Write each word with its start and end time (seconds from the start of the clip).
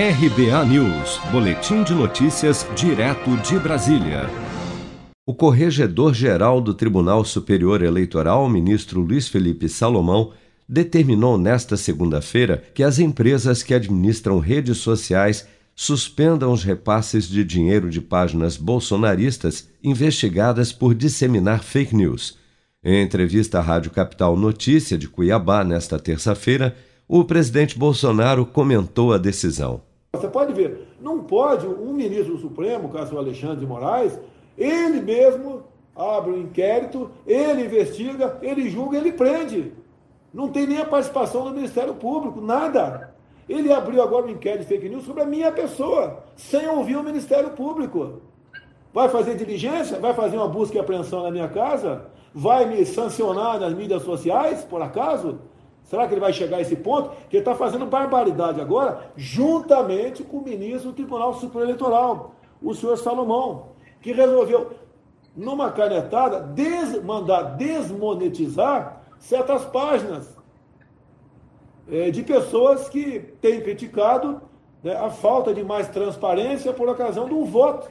RBA 0.00 0.64
News, 0.66 1.20
Boletim 1.32 1.82
de 1.82 1.92
Notícias, 1.92 2.64
direto 2.76 3.36
de 3.38 3.58
Brasília. 3.58 4.30
O 5.26 5.34
Corregedor-Geral 5.34 6.60
do 6.60 6.72
Tribunal 6.72 7.24
Superior 7.24 7.82
Eleitoral, 7.82 8.48
ministro 8.48 9.00
Luiz 9.00 9.26
Felipe 9.26 9.68
Salomão, 9.68 10.32
determinou 10.68 11.36
nesta 11.36 11.76
segunda-feira 11.76 12.62
que 12.72 12.84
as 12.84 13.00
empresas 13.00 13.64
que 13.64 13.74
administram 13.74 14.38
redes 14.38 14.78
sociais 14.78 15.48
suspendam 15.74 16.52
os 16.52 16.62
repasses 16.62 17.28
de 17.28 17.42
dinheiro 17.42 17.90
de 17.90 18.00
páginas 18.00 18.56
bolsonaristas 18.56 19.68
investigadas 19.82 20.70
por 20.70 20.94
disseminar 20.94 21.64
fake 21.64 21.96
news. 21.96 22.38
Em 22.84 23.02
entrevista 23.02 23.58
à 23.58 23.62
Rádio 23.62 23.90
Capital 23.90 24.36
Notícia 24.36 24.96
de 24.96 25.08
Cuiabá 25.08 25.64
nesta 25.64 25.98
terça-feira, 25.98 26.76
o 27.08 27.24
presidente 27.24 27.76
Bolsonaro 27.76 28.46
comentou 28.46 29.12
a 29.12 29.18
decisão. 29.18 29.87
Você 30.14 30.28
pode 30.28 30.54
ver, 30.54 30.88
não 30.98 31.22
pode 31.22 31.66
um 31.66 31.92
ministro 31.92 32.34
do 32.34 32.40
Supremo, 32.40 32.88
caso 32.88 33.14
o 33.14 33.18
Alexandre 33.18 33.58
de 33.58 33.66
Moraes, 33.66 34.18
ele 34.56 35.02
mesmo 35.02 35.64
abre 35.94 36.30
um 36.30 36.40
inquérito, 36.40 37.10
ele 37.26 37.66
investiga, 37.66 38.38
ele 38.40 38.70
julga, 38.70 38.96
ele 38.96 39.12
prende. 39.12 39.74
Não 40.32 40.48
tem 40.48 40.66
nem 40.66 40.80
a 40.80 40.86
participação 40.86 41.44
do 41.44 41.50
Ministério 41.50 41.94
Público, 41.94 42.40
nada. 42.40 43.14
Ele 43.46 43.70
abriu 43.70 44.02
agora 44.02 44.24
um 44.24 44.30
inquérito 44.30 44.62
de 44.62 44.66
fake 44.68 44.88
news 44.88 45.04
sobre 45.04 45.22
a 45.22 45.26
minha 45.26 45.52
pessoa, 45.52 46.24
sem 46.36 46.66
ouvir 46.66 46.96
o 46.96 47.02
Ministério 47.02 47.50
Público. 47.50 48.22
Vai 48.94 49.10
fazer 49.10 49.34
diligência? 49.36 49.98
Vai 49.98 50.14
fazer 50.14 50.38
uma 50.38 50.48
busca 50.48 50.76
e 50.76 50.80
apreensão 50.80 51.22
na 51.22 51.30
minha 51.30 51.48
casa? 51.48 52.06
Vai 52.32 52.64
me 52.64 52.86
sancionar 52.86 53.60
nas 53.60 53.74
mídias 53.74 54.02
sociais, 54.02 54.64
por 54.64 54.80
acaso? 54.80 55.38
Será 55.88 56.06
que 56.06 56.12
ele 56.12 56.20
vai 56.20 56.34
chegar 56.34 56.58
a 56.58 56.60
esse 56.60 56.76
ponto? 56.76 57.12
Que 57.30 57.38
ele 57.38 57.40
está 57.40 57.54
fazendo 57.54 57.86
barbaridade 57.86 58.60
agora, 58.60 59.10
juntamente 59.16 60.22
com 60.22 60.36
o 60.36 60.44
ministro 60.44 60.90
do 60.90 60.94
Tribunal 60.94 61.32
Superior 61.32 61.64
Eleitoral, 61.64 62.34
o 62.62 62.74
senhor 62.74 62.98
Salomão, 62.98 63.68
que 64.02 64.12
resolveu, 64.12 64.72
numa 65.34 65.72
canetada, 65.72 66.40
des 66.40 67.02
mandar 67.02 67.56
desmonetizar 67.56 69.02
certas 69.18 69.64
páginas 69.64 70.36
é, 71.90 72.10
de 72.10 72.22
pessoas 72.22 72.86
que 72.90 73.20
têm 73.40 73.62
criticado 73.62 74.42
né, 74.84 74.94
a 74.94 75.08
falta 75.08 75.54
de 75.54 75.64
mais 75.64 75.88
transparência 75.88 76.70
por 76.70 76.86
ocasião 76.86 77.26
do 77.26 77.46
voto. 77.46 77.88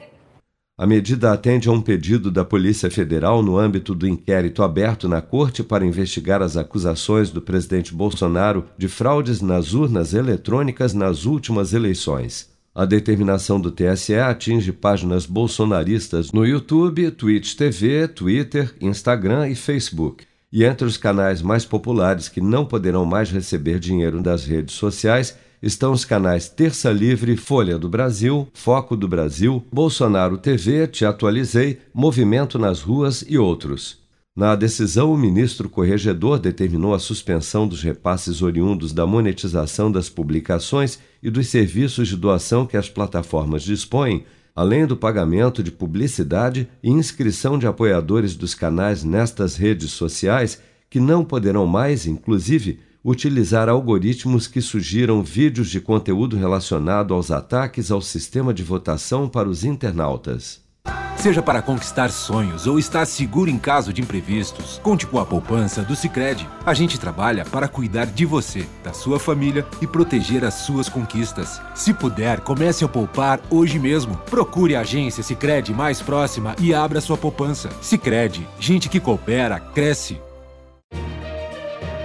A 0.78 0.86
medida 0.86 1.32
atende 1.32 1.68
a 1.68 1.72
um 1.72 1.80
pedido 1.80 2.30
da 2.30 2.44
Polícia 2.44 2.88
Federal 2.88 3.42
no 3.42 3.58
âmbito 3.58 3.96
do 3.96 4.06
inquérito 4.06 4.62
aberto 4.62 5.08
na 5.08 5.20
Corte 5.20 5.60
para 5.60 5.84
investigar 5.84 6.40
as 6.40 6.56
acusações 6.56 7.30
do 7.30 7.42
presidente 7.42 7.92
Bolsonaro 7.92 8.64
de 8.78 8.86
fraudes 8.86 9.40
nas 9.40 9.74
urnas 9.74 10.14
eletrônicas 10.14 10.94
nas 10.94 11.24
últimas 11.24 11.72
eleições. 11.72 12.48
A 12.72 12.84
determinação 12.84 13.60
do 13.60 13.72
TSE 13.72 14.14
atinge 14.14 14.70
páginas 14.70 15.26
bolsonaristas 15.26 16.30
no 16.30 16.46
YouTube, 16.46 17.10
Twitch 17.10 17.56
TV, 17.56 18.06
Twitter, 18.06 18.72
Instagram 18.80 19.48
e 19.48 19.56
Facebook. 19.56 20.26
E 20.52 20.62
entre 20.62 20.86
os 20.86 20.96
canais 20.96 21.42
mais 21.42 21.64
populares 21.64 22.28
que 22.28 22.40
não 22.40 22.64
poderão 22.64 23.04
mais 23.04 23.32
receber 23.32 23.80
dinheiro 23.80 24.22
das 24.22 24.44
redes 24.44 24.76
sociais 24.76 25.36
estão 25.62 25.92
os 25.92 26.04
canais 26.04 26.48
Terça 26.48 26.90
Livre, 26.90 27.36
Folha 27.36 27.78
do 27.78 27.88
Brasil, 27.88 28.48
Foco 28.52 28.96
do 28.96 29.08
Brasil, 29.08 29.64
Bolsonaro 29.72 30.38
TV, 30.38 30.86
Te 30.86 31.04
Atualizei, 31.04 31.78
Movimento 31.92 32.58
nas 32.58 32.80
Ruas 32.80 33.24
e 33.28 33.36
outros. 33.36 33.98
Na 34.36 34.54
decisão, 34.54 35.12
o 35.12 35.18
ministro 35.18 35.68
corregedor 35.68 36.38
determinou 36.38 36.94
a 36.94 37.00
suspensão 37.00 37.66
dos 37.66 37.82
repasses 37.82 38.40
oriundos 38.40 38.92
da 38.92 39.04
monetização 39.04 39.90
das 39.90 40.08
publicações 40.08 41.00
e 41.20 41.28
dos 41.28 41.48
serviços 41.48 42.06
de 42.06 42.16
doação 42.16 42.64
que 42.64 42.76
as 42.76 42.88
plataformas 42.88 43.64
dispõem, 43.64 44.24
além 44.54 44.86
do 44.86 44.96
pagamento 44.96 45.60
de 45.60 45.72
publicidade 45.72 46.68
e 46.80 46.88
inscrição 46.88 47.58
de 47.58 47.66
apoiadores 47.66 48.36
dos 48.36 48.54
canais 48.54 49.02
nestas 49.02 49.56
redes 49.56 49.90
sociais, 49.90 50.62
que 50.88 51.00
não 51.00 51.24
poderão 51.24 51.66
mais, 51.66 52.06
inclusive, 52.06 52.78
utilizar 53.04 53.68
algoritmos 53.68 54.46
que 54.46 54.60
sugiram 54.60 55.22
vídeos 55.22 55.70
de 55.70 55.80
conteúdo 55.80 56.36
relacionado 56.36 57.14
aos 57.14 57.30
ataques 57.30 57.90
ao 57.90 58.00
sistema 58.00 58.52
de 58.52 58.62
votação 58.62 59.28
para 59.28 59.48
os 59.48 59.64
internautas. 59.64 60.66
Seja 61.18 61.42
para 61.42 61.60
conquistar 61.60 62.12
sonhos 62.12 62.68
ou 62.68 62.78
estar 62.78 63.04
seguro 63.04 63.50
em 63.50 63.58
caso 63.58 63.92
de 63.92 64.00
imprevistos, 64.00 64.80
conte 64.84 65.04
com 65.04 65.18
a 65.18 65.26
poupança 65.26 65.82
do 65.82 65.96
Sicredi. 65.96 66.48
A 66.64 66.72
gente 66.72 66.98
trabalha 66.98 67.44
para 67.44 67.66
cuidar 67.66 68.06
de 68.06 68.24
você, 68.24 68.64
da 68.84 68.92
sua 68.92 69.18
família 69.18 69.66
e 69.82 69.86
proteger 69.86 70.44
as 70.44 70.54
suas 70.54 70.88
conquistas. 70.88 71.60
Se 71.74 71.92
puder, 71.92 72.40
comece 72.40 72.84
a 72.84 72.88
poupar 72.88 73.40
hoje 73.50 73.80
mesmo. 73.80 74.16
Procure 74.30 74.76
a 74.76 74.80
agência 74.80 75.24
Sicredi 75.24 75.74
mais 75.74 76.00
próxima 76.00 76.54
e 76.60 76.72
abra 76.72 77.00
sua 77.00 77.16
poupança. 77.16 77.68
Sicredi, 77.82 78.46
gente 78.60 78.88
que 78.88 79.00
coopera 79.00 79.58
cresce 79.58 80.20